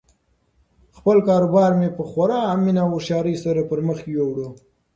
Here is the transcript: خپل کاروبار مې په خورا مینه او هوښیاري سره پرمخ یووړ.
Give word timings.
خپل 0.97 1.17
کاروبار 1.27 1.71
مې 1.79 1.89
په 1.97 2.03
خورا 2.09 2.41
مینه 2.63 2.81
او 2.85 2.89
هوښیاري 2.93 3.35
سره 3.43 3.67
پرمخ 3.69 3.99
یووړ. 4.15 4.37